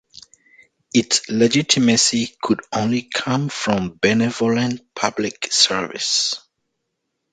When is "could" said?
2.41-2.61